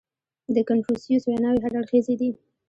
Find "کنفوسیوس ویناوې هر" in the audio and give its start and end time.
0.67-1.73